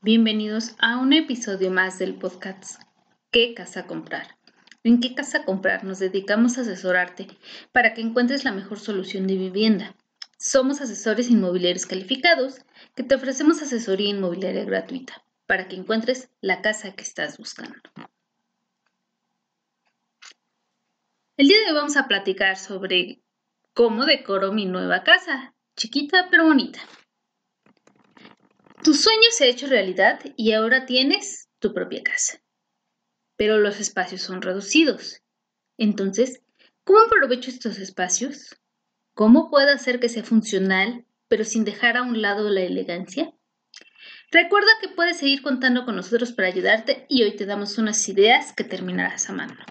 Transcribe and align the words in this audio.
Bienvenidos 0.00 0.76
a 0.78 0.96
un 0.98 1.12
episodio 1.12 1.72
más 1.72 1.98
del 1.98 2.14
podcast 2.14 2.80
¿Qué 3.32 3.52
casa 3.52 3.88
comprar? 3.88 4.38
¿En 4.84 5.00
qué 5.00 5.16
casa 5.16 5.44
comprar? 5.44 5.82
Nos 5.82 5.98
dedicamos 5.98 6.56
a 6.56 6.60
asesorarte 6.60 7.26
para 7.72 7.94
que 7.94 8.02
encuentres 8.02 8.44
la 8.44 8.52
mejor 8.52 8.78
solución 8.78 9.26
de 9.26 9.34
vivienda. 9.34 9.96
Somos 10.38 10.80
asesores 10.80 11.30
inmobiliarios 11.30 11.84
calificados 11.84 12.60
que 12.94 13.02
te 13.02 13.16
ofrecemos 13.16 13.60
asesoría 13.60 14.10
inmobiliaria 14.10 14.64
gratuita 14.64 15.24
para 15.46 15.66
que 15.66 15.74
encuentres 15.74 16.30
la 16.40 16.62
casa 16.62 16.94
que 16.94 17.02
estás 17.02 17.36
buscando. 17.36 17.74
El 21.36 21.48
día 21.48 21.58
de 21.58 21.70
hoy 21.70 21.74
vamos 21.74 21.96
a 21.96 22.06
platicar 22.06 22.56
sobre 22.56 23.20
cómo 23.74 24.06
decoro 24.06 24.52
mi 24.52 24.64
nueva 24.64 25.02
casa, 25.02 25.54
chiquita 25.76 26.28
pero 26.30 26.44
bonita. 26.44 26.78
Tu 28.88 28.94
sueño 28.94 29.28
se 29.32 29.44
ha 29.44 29.48
hecho 29.48 29.66
realidad 29.66 30.18
y 30.38 30.52
ahora 30.52 30.86
tienes 30.86 31.50
tu 31.58 31.74
propia 31.74 32.02
casa. 32.02 32.40
Pero 33.36 33.58
los 33.58 33.80
espacios 33.80 34.22
son 34.22 34.40
reducidos. 34.40 35.20
Entonces, 35.76 36.40
¿cómo 36.84 37.00
aprovecho 37.00 37.50
estos 37.50 37.76
espacios? 37.80 38.56
¿Cómo 39.12 39.50
puedo 39.50 39.70
hacer 39.70 40.00
que 40.00 40.08
sea 40.08 40.24
funcional, 40.24 41.04
pero 41.28 41.44
sin 41.44 41.66
dejar 41.66 41.98
a 41.98 42.02
un 42.02 42.22
lado 42.22 42.48
la 42.48 42.62
elegancia? 42.62 43.30
Recuerda 44.30 44.70
que 44.80 44.88
puedes 44.88 45.18
seguir 45.18 45.42
contando 45.42 45.84
con 45.84 45.94
nosotros 45.94 46.32
para 46.32 46.48
ayudarte 46.48 47.04
y 47.10 47.24
hoy 47.24 47.36
te 47.36 47.44
damos 47.44 47.76
unas 47.76 48.08
ideas 48.08 48.54
que 48.54 48.64
terminarás 48.64 49.28
amando. 49.28 49.62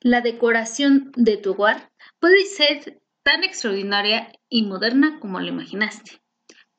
La 0.00 0.20
decoración 0.20 1.12
de 1.16 1.38
tu 1.38 1.52
hogar 1.52 1.90
puede 2.18 2.44
ser 2.44 3.00
tan 3.22 3.42
extraordinaria 3.42 4.30
y 4.50 4.66
moderna 4.66 5.18
como 5.18 5.40
lo 5.40 5.48
imaginaste 5.48 6.20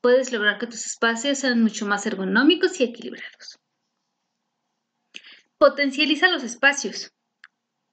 puedes 0.02 0.32
lograr 0.32 0.58
que 0.58 0.68
tus 0.68 0.86
espacios 0.86 1.38
sean 1.38 1.62
mucho 1.62 1.86
más 1.86 2.06
ergonómicos 2.06 2.80
y 2.80 2.84
equilibrados. 2.84 3.60
Potencializa 5.58 6.28
los 6.30 6.44
espacios. 6.44 7.14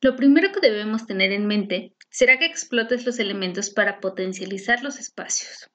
Lo 0.00 0.16
primero 0.16 0.52
que 0.52 0.60
debemos 0.60 1.06
tener 1.06 1.32
en 1.32 1.46
mente 1.46 1.94
será 2.10 2.38
que 2.38 2.46
explotes 2.46 3.04
los 3.04 3.18
elementos 3.18 3.70
para 3.70 4.00
potencializar 4.00 4.82
los 4.82 4.98
espacios. 4.98 5.68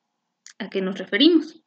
¿A 0.57 0.69
qué 0.69 0.81
nos 0.81 0.97
referimos? 0.97 1.61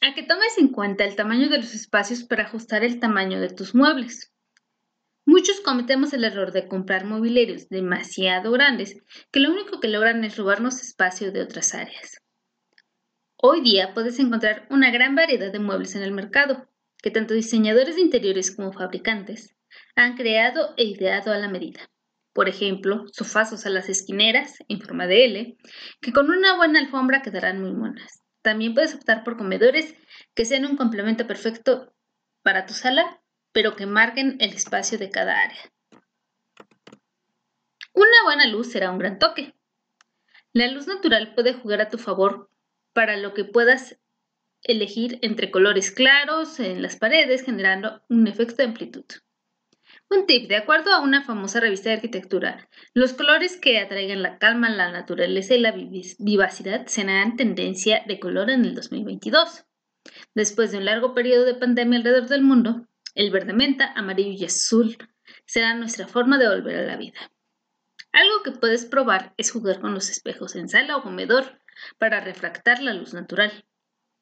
A 0.00 0.14
que 0.14 0.22
tomes 0.22 0.56
en 0.58 0.68
cuenta 0.68 1.04
el 1.04 1.16
tamaño 1.16 1.48
de 1.48 1.58
los 1.58 1.74
espacios 1.74 2.24
para 2.24 2.44
ajustar 2.44 2.84
el 2.84 3.00
tamaño 3.00 3.40
de 3.40 3.50
tus 3.50 3.74
muebles. 3.74 4.32
Muchos 5.26 5.60
cometemos 5.60 6.14
el 6.14 6.24
error 6.24 6.52
de 6.52 6.68
comprar 6.68 7.04
mobiliarios 7.04 7.68
demasiado 7.68 8.50
grandes 8.52 8.96
que 9.30 9.40
lo 9.40 9.50
único 9.50 9.80
que 9.80 9.88
logran 9.88 10.24
es 10.24 10.36
robarnos 10.36 10.80
espacio 10.80 11.32
de 11.32 11.42
otras 11.42 11.74
áreas. 11.74 12.22
Hoy 13.40 13.60
día 13.60 13.94
puedes 13.94 14.18
encontrar 14.18 14.66
una 14.68 14.90
gran 14.90 15.14
variedad 15.14 15.52
de 15.52 15.60
muebles 15.60 15.94
en 15.94 16.02
el 16.02 16.10
mercado, 16.10 16.68
que 17.00 17.12
tanto 17.12 17.34
diseñadores 17.34 17.94
de 17.94 18.00
interiores 18.00 18.50
como 18.50 18.72
fabricantes 18.72 19.54
han 19.94 20.16
creado 20.16 20.74
e 20.76 20.82
ideado 20.82 21.30
a 21.30 21.38
la 21.38 21.48
medida. 21.48 21.88
Por 22.32 22.48
ejemplo, 22.48 23.04
sofás 23.12 23.64
a 23.64 23.70
las 23.70 23.88
esquineras 23.88 24.58
en 24.66 24.80
forma 24.80 25.06
de 25.06 25.24
L, 25.24 25.56
que 26.00 26.12
con 26.12 26.30
una 26.30 26.56
buena 26.56 26.80
alfombra 26.80 27.22
quedarán 27.22 27.60
muy 27.60 27.72
monas. 27.72 28.24
También 28.42 28.74
puedes 28.74 28.96
optar 28.96 29.22
por 29.22 29.36
comedores 29.36 29.94
que 30.34 30.44
sean 30.44 30.66
un 30.66 30.76
complemento 30.76 31.28
perfecto 31.28 31.94
para 32.42 32.66
tu 32.66 32.74
sala, 32.74 33.22
pero 33.52 33.76
que 33.76 33.86
marquen 33.86 34.36
el 34.40 34.52
espacio 34.52 34.98
de 34.98 35.10
cada 35.10 35.40
área. 35.40 35.60
Una 37.92 38.24
buena 38.24 38.48
luz 38.48 38.72
será 38.72 38.90
un 38.90 38.98
gran 38.98 39.20
toque. 39.20 39.54
La 40.52 40.66
luz 40.66 40.88
natural 40.88 41.34
puede 41.36 41.54
jugar 41.54 41.80
a 41.80 41.88
tu 41.88 41.98
favor 41.98 42.50
para 42.98 43.16
lo 43.16 43.32
que 43.32 43.44
puedas 43.44 43.96
elegir 44.60 45.20
entre 45.22 45.52
colores 45.52 45.92
claros 45.92 46.58
en 46.58 46.82
las 46.82 46.96
paredes, 46.96 47.44
generando 47.44 48.02
un 48.08 48.26
efecto 48.26 48.56
de 48.56 48.64
amplitud. 48.64 49.04
Un 50.10 50.26
tip, 50.26 50.48
de 50.48 50.56
acuerdo 50.56 50.92
a 50.92 50.98
una 50.98 51.22
famosa 51.22 51.60
revista 51.60 51.90
de 51.90 51.94
arquitectura, 51.94 52.68
los 52.94 53.12
colores 53.12 53.56
que 53.56 53.78
atraigan 53.78 54.24
la 54.24 54.38
calma, 54.38 54.68
la 54.68 54.90
naturaleza 54.90 55.54
y 55.54 55.60
la 55.60 55.76
vivacidad 56.18 56.86
serán 56.86 57.36
tendencia 57.36 58.02
de 58.04 58.18
color 58.18 58.50
en 58.50 58.64
el 58.64 58.74
2022. 58.74 59.64
Después 60.34 60.72
de 60.72 60.78
un 60.78 60.86
largo 60.86 61.14
periodo 61.14 61.44
de 61.44 61.54
pandemia 61.54 61.98
alrededor 61.98 62.26
del 62.26 62.42
mundo, 62.42 62.88
el 63.14 63.30
verde 63.30 63.52
menta, 63.52 63.92
amarillo 63.94 64.32
y 64.32 64.44
azul 64.44 64.98
será 65.46 65.72
nuestra 65.74 66.08
forma 66.08 66.36
de 66.36 66.48
volver 66.48 66.74
a 66.74 66.86
la 66.86 66.96
vida. 66.96 67.30
Algo 68.12 68.42
que 68.42 68.52
puedes 68.52 68.86
probar 68.86 69.34
es 69.36 69.50
jugar 69.50 69.80
con 69.80 69.94
los 69.94 70.10
espejos 70.10 70.56
en 70.56 70.68
sala 70.68 70.96
o 70.96 71.02
comedor 71.02 71.60
para 71.98 72.20
refractar 72.20 72.82
la 72.82 72.94
luz 72.94 73.14
natural. 73.14 73.64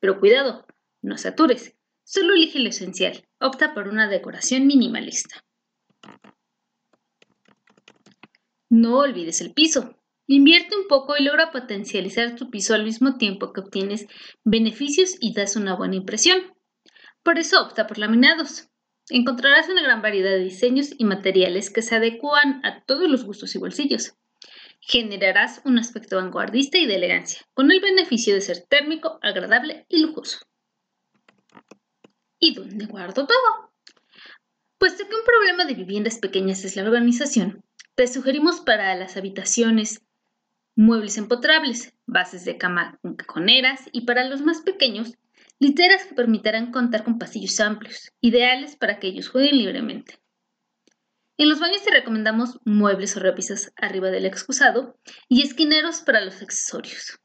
Pero 0.01 0.21
cuidado, 0.21 0.67
no 1.03 1.17
satures, 1.17 1.75
solo 2.05 2.35
elige 2.35 2.59
lo 2.59 2.69
esencial, 2.69 3.27
opta 3.41 3.75
por 3.75 3.89
una 3.89 4.09
decoración 4.09 4.67
minimalista. 4.67 5.45
No 8.69 8.99
olvides 8.99 9.41
el 9.41 9.55
piso. 9.55 9.97
Invierte 10.27 10.77
un 10.77 10.89
poco 10.89 11.17
y 11.17 11.23
logra 11.23 11.53
potencializar 11.53 12.35
tu 12.35 12.51
piso 12.51 12.75
al 12.75 12.85
mismo 12.85 13.17
tiempo 13.17 13.53
que 13.53 13.61
obtienes 13.61 14.07
beneficios 14.43 15.15
y 15.21 15.33
das 15.33 15.55
una 15.55 15.77
buena 15.77 15.95
impresión. 15.95 16.39
Por 17.23 17.39
eso 17.39 17.63
opta 17.63 17.87
por 17.87 17.99
laminados. 17.99 18.69
Encontrarás 19.09 19.69
una 19.69 19.83
gran 19.83 20.03
variedad 20.03 20.31
de 20.31 20.41
diseños 20.41 20.91
y 20.99 21.05
materiales 21.05 21.71
que 21.71 21.83
se 21.83 21.95
adecuan 21.97 22.61
a 22.65 22.83
todos 22.85 23.09
los 23.09 23.25
gustos 23.25 23.55
y 23.55 23.59
bolsillos 23.59 24.15
generarás 24.87 25.61
un 25.65 25.79
aspecto 25.79 26.17
vanguardista 26.17 26.79
y 26.79 26.87
de 26.87 26.95
elegancia, 26.95 27.41
con 27.55 27.71
el 27.73 27.81
beneficio 27.81 28.35
de 28.35 28.41
ser 28.41 28.65
térmico, 28.69 29.19
agradable 29.21 29.85
y 29.89 30.01
lujoso. 30.01 30.39
¿Y 32.39 32.55
dónde 32.55 32.87
guardo 32.87 33.27
todo? 33.27 33.73
Puesto 34.79 35.09
que 35.09 35.15
un 35.15 35.25
problema 35.25 35.65
de 35.65 35.75
viviendas 35.75 36.19
pequeñas 36.19 36.65
es 36.65 36.77
la 36.77 36.85
organización, 36.85 37.65
te 37.97 38.07
sugerimos 38.07 38.61
para 38.61 38.95
las 38.95 39.17
habitaciones 39.17 40.03
muebles 40.77 41.17
empotrables, 41.17 41.95
bases 42.05 42.45
de 42.45 42.59
cama 42.59 42.99
con 43.03 43.17
cajoneras 43.17 43.81
y 43.91 44.03
para 44.03 44.25
los 44.25 44.43
más 44.43 44.61
pequeños, 44.61 45.17
literas 45.59 46.05
que 46.07 46.15
permitirán 46.15 46.71
contar 46.71 47.05
con 47.05 47.19
pasillos 47.19 47.59
amplios, 47.61 48.13
ideales 48.21 48.77
para 48.77 48.99
que 48.99 49.09
ellos 49.09 49.29
jueguen 49.29 49.59
libremente. 49.59 50.21
En 51.39 51.49
los 51.49 51.61
baños 51.61 51.83
te 51.83 51.91
recomendamos 51.91 52.59
muebles 52.65 53.17
o 53.17 53.21
repisas 53.21 53.73
arriba 53.77 54.11
del 54.11 54.25
excusado 54.25 54.99
y 55.29 55.43
esquineros 55.43 56.01
para 56.01 56.25
los 56.25 56.41
accesorios. 56.41 57.19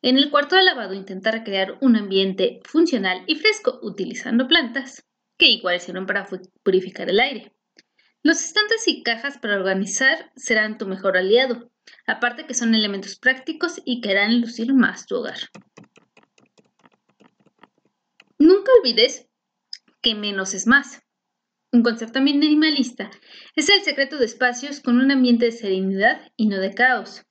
En 0.00 0.16
el 0.16 0.30
cuarto 0.30 0.54
de 0.54 0.62
lavado 0.62 0.94
intentar 0.94 1.44
crear 1.44 1.78
un 1.80 1.96
ambiente 1.96 2.60
funcional 2.64 3.24
y 3.26 3.36
fresco 3.36 3.80
utilizando 3.82 4.46
plantas, 4.46 5.04
que 5.38 5.46
igual 5.46 5.80
sirven 5.80 6.06
para 6.06 6.28
purificar 6.62 7.08
el 7.08 7.20
aire. 7.20 7.52
Los 8.22 8.44
estantes 8.44 8.86
y 8.86 9.02
cajas 9.02 9.38
para 9.38 9.56
organizar 9.56 10.30
serán 10.36 10.78
tu 10.78 10.86
mejor 10.86 11.16
aliado, 11.16 11.70
aparte 12.06 12.46
que 12.46 12.54
son 12.54 12.74
elementos 12.74 13.16
prácticos 13.18 13.80
y 13.84 14.00
que 14.00 14.10
harán 14.10 14.40
lucir 14.40 14.72
más 14.72 15.06
tu 15.06 15.16
hogar. 15.16 15.38
Nunca 18.44 18.70
olvides 18.78 19.26
que 20.02 20.14
menos 20.14 20.52
es 20.52 20.66
más. 20.66 21.00
Un 21.72 21.82
concepto 21.82 22.20
minimalista 22.20 23.10
es 23.56 23.70
el 23.70 23.80
secreto 23.80 24.18
de 24.18 24.26
espacios 24.26 24.80
con 24.80 25.00
un 25.00 25.10
ambiente 25.10 25.46
de 25.46 25.52
serenidad 25.52 26.30
y 26.36 26.48
no 26.48 26.58
de 26.58 26.74
caos. 26.74 27.22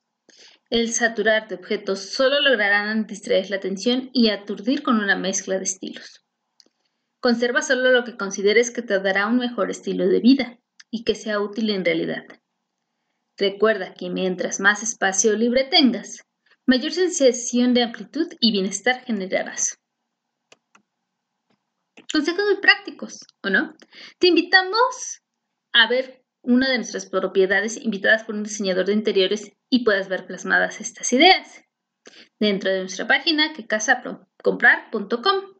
El 0.72 0.92
saturar 0.92 1.48
de 1.48 1.54
objetos 1.54 2.00
solo 2.00 2.42
lograrán 2.42 3.06
distraer 3.06 3.52
la 3.52 3.58
atención 3.58 4.10
y 4.12 4.30
aturdir 4.30 4.82
con 4.82 4.98
una 4.98 5.16
mezcla 5.16 5.60
de 5.60 5.66
estilos. 5.66 6.26
Conserva 7.20 7.62
solo 7.62 7.92
lo 7.92 8.04
que 8.06 8.18
consideres 8.18 8.72
que 8.72 8.82
te 8.82 9.00
dará 9.00 9.28
un 9.28 9.38
mejor 9.38 9.70
estilo 9.70 10.08
de 10.08 10.20
vida 10.20 10.60
y 10.90 11.04
que 11.04 11.14
sea 11.14 11.42
útil 11.42 11.70
en 11.70 11.86
realidad. 11.86 12.26
Recuerda 13.38 13.94
que 13.94 14.10
mientras 14.10 14.60
más 14.60 14.82
espacio 14.82 15.38
libre 15.38 15.66
tengas, 15.66 16.26
mayor 16.66 16.92
sensación 16.92 17.76
de 17.76 17.84
amplitud 17.84 18.34
y 18.40 18.52
bienestar 18.52 19.04
generarás. 19.06 19.78
Consejos 22.14 22.46
muy 22.46 22.62
prácticos, 22.62 23.26
¿o 23.42 23.50
no? 23.50 23.76
Te 24.20 24.28
invitamos 24.28 25.24
a 25.72 25.88
ver 25.88 26.24
una 26.44 26.70
de 26.70 26.78
nuestras 26.78 27.08
propiedades 27.08 27.76
invitadas 27.76 28.24
por 28.24 28.36
un 28.36 28.44
diseñador 28.44 28.86
de 28.86 28.94
interiores 28.94 29.52
y 29.68 29.84
puedas 29.84 30.10
ver 30.10 30.28
plasmadas 30.28 30.80
estas 30.80 31.12
ideas 31.12 31.64
dentro 32.40 32.70
de 32.70 32.82
nuestra 32.82 33.08
página 33.08 33.54
que 33.54 33.66
casacomprar.com. 33.66 35.58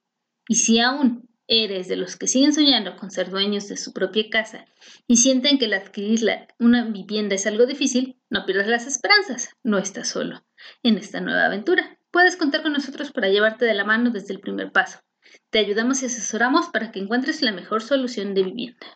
Y 0.48 0.56
si 0.56 0.80
aún 0.80 1.28
eres 1.48 1.88
de 1.88 1.96
los 1.96 2.18
que 2.18 2.28
siguen 2.28 2.54
soñando 2.54 2.98
con 2.98 3.10
ser 3.10 3.32
dueños 3.32 3.68
de 3.68 3.76
su 3.76 3.92
propia 3.92 4.30
casa 4.30 4.68
y 5.08 5.18
sienten 5.18 5.58
que 5.58 5.66
el 5.66 5.74
adquirir 5.74 6.22
una 6.60 6.86
vivienda 6.86 7.34
es 7.34 7.48
algo 7.48 7.66
difícil, 7.66 8.22
no 8.30 8.46
pierdas 8.46 8.68
las 8.68 8.86
esperanzas, 8.86 9.50
no 9.64 9.80
estás 9.80 10.08
solo 10.08 10.46
en 10.84 11.00
esta 11.00 11.20
nueva 11.20 11.46
aventura. 11.46 11.98
Puedes 12.12 12.38
contar 12.38 12.62
con 12.62 12.74
nosotros 12.74 13.12
para 13.12 13.30
llevarte 13.30 13.66
de 13.66 13.74
la 13.74 13.86
mano 13.86 14.12
desde 14.12 14.36
el 14.36 14.40
primer 14.40 14.72
paso 14.72 15.00
te 15.50 15.60
ayudamos 15.60 16.02
y 16.02 16.08
asesoramos 16.08 16.68
para 16.68 16.92
que 16.92 17.00
encuentres 17.00 17.42
la 17.42 17.52
mejor 17.52 17.82
solución 17.82 18.34
de 18.34 18.44
vivienda. 18.44 18.88